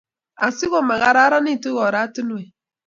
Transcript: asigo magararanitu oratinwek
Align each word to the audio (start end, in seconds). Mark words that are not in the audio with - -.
asigo 0.47 0.77
magararanitu 0.89 1.69
oratinwek 1.85 2.45